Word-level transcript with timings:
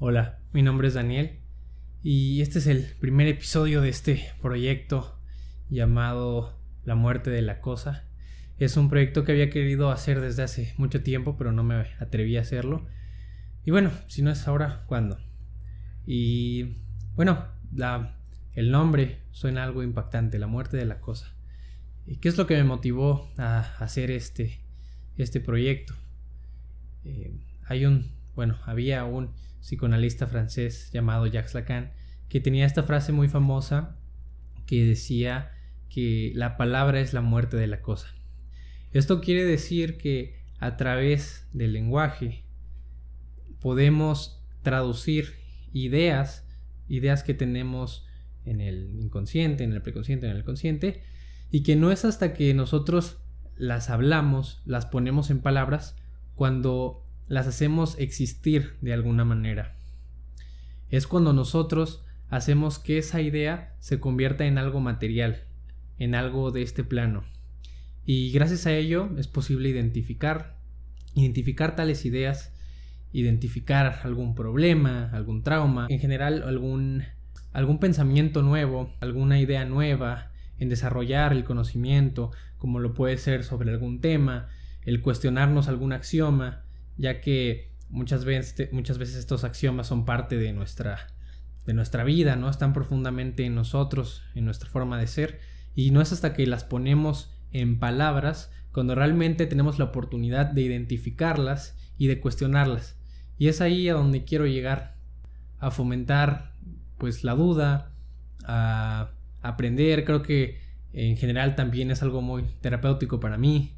Hola, 0.00 0.38
mi 0.52 0.62
nombre 0.62 0.86
es 0.86 0.94
Daniel 0.94 1.40
y 2.04 2.40
este 2.40 2.60
es 2.60 2.68
el 2.68 2.84
primer 3.00 3.26
episodio 3.26 3.80
de 3.80 3.88
este 3.88 4.30
proyecto 4.40 5.20
llamado 5.70 6.56
La 6.84 6.94
muerte 6.94 7.30
de 7.30 7.42
la 7.42 7.60
cosa. 7.60 8.06
Es 8.58 8.76
un 8.76 8.90
proyecto 8.90 9.24
que 9.24 9.32
había 9.32 9.50
querido 9.50 9.90
hacer 9.90 10.20
desde 10.20 10.44
hace 10.44 10.72
mucho 10.76 11.02
tiempo, 11.02 11.36
pero 11.36 11.50
no 11.50 11.64
me 11.64 11.84
atreví 11.98 12.36
a 12.36 12.42
hacerlo. 12.42 12.86
Y 13.64 13.72
bueno, 13.72 13.90
si 14.06 14.22
no 14.22 14.30
es 14.30 14.46
ahora, 14.46 14.84
¿cuándo? 14.86 15.18
Y 16.06 16.76
bueno, 17.16 17.48
la, 17.74 18.20
el 18.54 18.70
nombre 18.70 19.24
suena 19.32 19.64
algo 19.64 19.82
impactante, 19.82 20.38
La 20.38 20.46
muerte 20.46 20.76
de 20.76 20.86
la 20.86 21.00
cosa. 21.00 21.34
¿Y 22.06 22.18
qué 22.18 22.28
es 22.28 22.38
lo 22.38 22.46
que 22.46 22.54
me 22.54 22.62
motivó 22.62 23.32
a 23.36 23.62
hacer 23.80 24.12
este, 24.12 24.60
este 25.16 25.40
proyecto? 25.40 25.94
Eh, 27.02 27.36
hay 27.66 27.84
un, 27.84 28.17
bueno, 28.38 28.56
había 28.66 29.04
un 29.04 29.32
psicoanalista 29.60 30.28
francés 30.28 30.92
llamado 30.92 31.26
Jacques 31.26 31.54
Lacan 31.54 31.90
que 32.28 32.38
tenía 32.38 32.66
esta 32.66 32.84
frase 32.84 33.10
muy 33.10 33.26
famosa 33.26 33.98
que 34.64 34.84
decía 34.84 35.50
que 35.88 36.30
la 36.36 36.56
palabra 36.56 37.00
es 37.00 37.12
la 37.12 37.20
muerte 37.20 37.56
de 37.56 37.66
la 37.66 37.82
cosa. 37.82 38.14
Esto 38.92 39.20
quiere 39.20 39.44
decir 39.44 39.98
que 39.98 40.40
a 40.60 40.76
través 40.76 41.48
del 41.52 41.72
lenguaje 41.72 42.44
podemos 43.58 44.40
traducir 44.62 45.34
ideas, 45.72 46.46
ideas 46.86 47.24
que 47.24 47.34
tenemos 47.34 48.06
en 48.44 48.60
el 48.60 49.00
inconsciente, 49.00 49.64
en 49.64 49.72
el 49.72 49.82
preconsciente, 49.82 50.30
en 50.30 50.36
el 50.36 50.44
consciente, 50.44 51.02
y 51.50 51.64
que 51.64 51.74
no 51.74 51.90
es 51.90 52.04
hasta 52.04 52.34
que 52.34 52.54
nosotros 52.54 53.18
las 53.56 53.90
hablamos, 53.90 54.62
las 54.64 54.86
ponemos 54.86 55.28
en 55.30 55.40
palabras, 55.40 55.96
cuando 56.36 57.07
las 57.28 57.46
hacemos 57.46 57.98
existir 57.98 58.76
de 58.80 58.92
alguna 58.92 59.24
manera. 59.24 59.76
Es 60.90 61.06
cuando 61.06 61.32
nosotros 61.32 62.04
hacemos 62.30 62.78
que 62.78 62.98
esa 62.98 63.20
idea 63.20 63.74
se 63.80 64.00
convierta 64.00 64.46
en 64.46 64.58
algo 64.58 64.80
material, 64.80 65.44
en 65.98 66.14
algo 66.14 66.50
de 66.50 66.62
este 66.62 66.84
plano. 66.84 67.24
Y 68.04 68.32
gracias 68.32 68.66
a 68.66 68.72
ello 68.72 69.10
es 69.18 69.28
posible 69.28 69.68
identificar, 69.68 70.56
identificar 71.14 71.76
tales 71.76 72.06
ideas, 72.06 72.54
identificar 73.12 74.00
algún 74.04 74.34
problema, 74.34 75.10
algún 75.12 75.42
trauma, 75.42 75.86
en 75.90 76.00
general 76.00 76.42
algún, 76.42 77.04
algún 77.52 77.78
pensamiento 77.78 78.42
nuevo, 78.42 78.94
alguna 79.00 79.40
idea 79.40 79.64
nueva, 79.64 80.32
en 80.58 80.68
desarrollar 80.68 81.32
el 81.32 81.44
conocimiento, 81.44 82.32
como 82.56 82.80
lo 82.80 82.94
puede 82.94 83.16
ser 83.18 83.44
sobre 83.44 83.70
algún 83.70 84.00
tema, 84.00 84.48
el 84.82 85.00
cuestionarnos 85.02 85.68
algún 85.68 85.92
axioma, 85.92 86.64
ya 86.98 87.20
que 87.20 87.70
muchas 87.88 88.24
veces, 88.24 88.72
muchas 88.72 88.98
veces 88.98 89.16
estos 89.16 89.44
axiomas 89.44 89.86
son 89.86 90.04
parte 90.04 90.36
de 90.36 90.52
nuestra, 90.52 91.06
de 91.66 91.72
nuestra 91.72 92.04
vida, 92.04 92.36
¿no? 92.36 92.50
Están 92.50 92.72
profundamente 92.72 93.44
en 93.44 93.54
nosotros, 93.54 94.22
en 94.34 94.44
nuestra 94.44 94.68
forma 94.68 94.98
de 94.98 95.06
ser, 95.06 95.40
y 95.74 95.90
no 95.90 96.02
es 96.02 96.12
hasta 96.12 96.34
que 96.34 96.46
las 96.46 96.64
ponemos 96.64 97.32
en 97.52 97.78
palabras 97.78 98.52
cuando 98.72 98.94
realmente 98.94 99.46
tenemos 99.46 99.78
la 99.78 99.86
oportunidad 99.86 100.46
de 100.46 100.62
identificarlas 100.62 101.76
y 101.96 102.08
de 102.08 102.20
cuestionarlas. 102.20 102.98
Y 103.38 103.48
es 103.48 103.60
ahí 103.60 103.88
a 103.88 103.94
donde 103.94 104.24
quiero 104.24 104.46
llegar, 104.46 104.96
a 105.58 105.70
fomentar 105.70 106.52
pues 106.98 107.24
la 107.24 107.34
duda, 107.34 107.92
a 108.44 109.10
aprender, 109.40 110.04
creo 110.04 110.22
que 110.22 110.60
en 110.92 111.16
general 111.16 111.54
también 111.54 111.90
es 111.90 112.02
algo 112.02 112.22
muy 112.22 112.44
terapéutico 112.60 113.20
para 113.20 113.38
mí. 113.38 113.76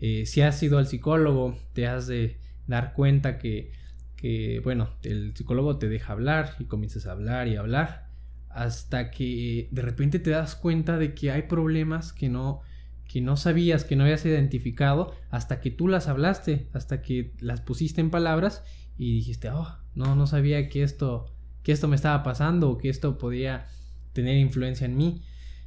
Eh, 0.00 0.26
si 0.26 0.40
has 0.40 0.62
ido 0.62 0.78
al 0.78 0.86
psicólogo, 0.86 1.58
te 1.72 1.86
has 1.86 2.06
de 2.06 2.38
dar 2.66 2.92
cuenta 2.92 3.38
que, 3.38 3.72
que, 4.16 4.60
bueno, 4.64 4.90
el 5.02 5.34
psicólogo 5.36 5.78
te 5.78 5.88
deja 5.88 6.12
hablar 6.12 6.56
y 6.58 6.64
comienzas 6.64 7.06
a 7.06 7.12
hablar 7.12 7.48
y 7.48 7.56
hablar 7.56 8.04
hasta 8.54 9.10
que 9.10 9.68
de 9.72 9.82
repente 9.82 10.20
te 10.20 10.30
das 10.30 10.54
cuenta 10.54 10.96
de 10.96 11.12
que 11.12 11.32
hay 11.32 11.42
problemas 11.42 12.12
que 12.12 12.28
no, 12.28 12.62
que 13.08 13.20
no 13.20 13.36
sabías, 13.36 13.84
que 13.84 13.96
no 13.96 14.04
habías 14.04 14.24
identificado, 14.24 15.12
hasta 15.30 15.60
que 15.60 15.72
tú 15.72 15.88
las 15.88 16.06
hablaste, 16.06 16.68
hasta 16.72 17.02
que 17.02 17.34
las 17.40 17.60
pusiste 17.60 18.00
en 18.00 18.10
palabras 18.10 18.62
y 18.96 19.12
dijiste, 19.16 19.50
oh, 19.50 19.76
no, 19.94 20.14
no 20.14 20.28
sabía 20.28 20.68
que 20.68 20.84
esto, 20.84 21.34
que 21.64 21.72
esto 21.72 21.88
me 21.88 21.96
estaba 21.96 22.22
pasando 22.22 22.70
o 22.70 22.78
que 22.78 22.88
esto 22.88 23.18
podía 23.18 23.66
tener 24.12 24.36
influencia 24.36 24.84
en 24.84 24.96
mí. 24.96 25.24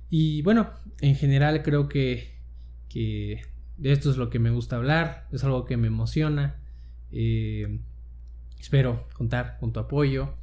Y 0.09 0.41
bueno, 0.43 0.69
en 1.01 1.15
general 1.15 1.63
creo 1.63 1.89
que, 1.89 2.39
que 2.87 3.41
de 3.75 3.91
esto 3.91 4.09
es 4.09 4.15
lo 4.15 4.29
que 4.29 4.39
me 4.39 4.51
gusta 4.51 4.77
hablar, 4.77 5.27
es 5.33 5.43
algo 5.43 5.65
que 5.65 5.75
me 5.75 5.87
emociona 5.87 6.61
eh, 7.11 7.79
espero 8.59 9.07
contar 9.13 9.57
con 9.59 9.73
tu 9.73 9.79
apoyo. 9.79 10.35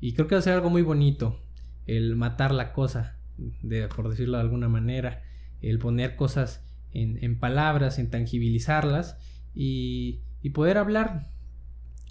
Y 0.00 0.14
creo 0.14 0.26
que 0.26 0.34
va 0.34 0.38
a 0.38 0.42
ser 0.42 0.54
algo 0.54 0.70
muy 0.70 0.82
bonito 0.82 1.40
el 1.86 2.16
matar 2.16 2.52
la 2.52 2.72
cosa, 2.72 3.18
de, 3.36 3.88
por 3.88 4.08
decirlo 4.08 4.36
de 4.38 4.42
alguna 4.42 4.68
manera, 4.68 5.22
el 5.60 5.78
poner 5.78 6.16
cosas 6.16 6.64
en, 6.92 7.38
palabras, 7.38 7.98
en 7.98 8.10
tangibilizarlas 8.10 9.18
y, 9.54 10.20
poder 10.54 10.78
hablar 10.78 11.30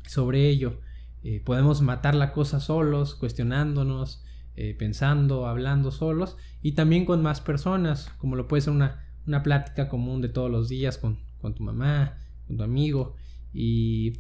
sobre 0.06 0.48
ello. 0.50 0.82
Eh, 1.24 1.42
podemos 1.44 1.82
matar 1.82 2.16
la 2.16 2.32
cosa 2.32 2.60
solos, 2.60 3.16
cuestionándonos, 3.16 4.24
eh, 4.56 4.76
pensando, 4.78 5.48
hablando 5.48 5.92
solos 5.92 6.38
y 6.62 6.74
también 6.74 7.06
con 7.06 7.22
más 7.22 7.42
personas, 7.42 8.10
como 8.18 8.36
lo 8.36 8.48
puede 8.48 8.62
ser 8.62 8.74
una, 8.74 9.06
una 9.26 9.44
plática 9.44 9.90
común 9.90 10.22
de 10.22 10.30
todos 10.30 10.52
los 10.52 10.70
días 10.70 10.98
con, 10.98 11.20
con 11.40 11.56
tu 11.56 11.64
mamá, 11.64 12.18
con 12.48 12.58
tu 12.58 12.64
amigo 12.64 13.16
y, 13.54 14.14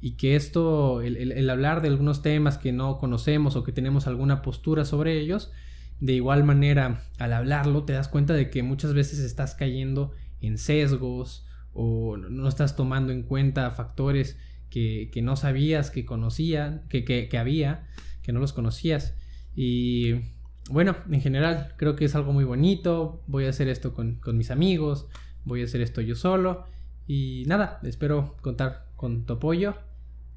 y 0.00 0.12
que 0.12 0.34
esto, 0.34 1.02
el, 1.02 1.50
hablar 1.50 1.82
de 1.82 1.88
algunos 1.88 2.22
temas 2.22 2.56
que 2.56 2.72
no 2.72 2.98
conocemos 2.98 3.56
o 3.56 3.64
que 3.64 3.72
tenemos 3.72 4.06
alguna 4.06 4.40
postura 4.40 4.84
sobre 4.84 5.20
ellos, 5.20 5.52
de 6.00 6.14
igual 6.14 6.44
manera 6.44 7.04
al 7.18 7.34
hablarlo 7.34 7.84
te 7.84 7.92
das 7.92 8.08
cuenta 8.08 8.32
de 8.32 8.48
que 8.48 8.62
muchas 8.62 8.94
veces 8.94 9.18
estás 9.18 9.54
cayendo 9.54 10.12
en 10.40 10.56
sesgos 10.56 11.46
o 11.74 12.16
no 12.16 12.48
estás 12.48 12.76
tomando 12.76 13.12
en 13.12 13.22
cuenta 13.22 13.70
factores 13.70 14.38
que, 14.70 15.10
no 15.22 15.36
sabías 15.36 15.90
que 15.90 16.06
conocían, 16.06 16.84
que, 16.88 17.04
que, 17.04 17.38
había, 17.38 17.86
que 18.22 18.32
no 18.32 18.40
los 18.40 18.54
conocías. 18.54 19.14
Y 19.54 20.14
bueno, 20.70 20.96
en 21.10 21.20
general 21.20 21.74
creo 21.76 21.96
que 21.96 22.06
es 22.06 22.14
algo 22.14 22.32
muy 22.32 22.44
bonito. 22.44 23.22
Voy 23.26 23.44
a 23.44 23.50
hacer 23.50 23.68
esto 23.68 23.92
con, 23.92 24.14
con 24.14 24.38
mis 24.38 24.50
amigos, 24.50 25.08
voy 25.44 25.60
a 25.60 25.64
hacer 25.64 25.82
esto 25.82 26.00
yo 26.00 26.14
solo. 26.14 26.64
Y 27.12 27.42
nada, 27.48 27.80
espero 27.82 28.36
contar 28.40 28.86
con 28.94 29.26
tu 29.26 29.32
apoyo. 29.32 29.74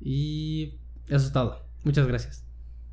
Y 0.02 0.80
eso 1.06 1.28
es 1.28 1.32
todo. 1.32 1.68
Muchas 1.84 2.08
gracias. 2.08 2.48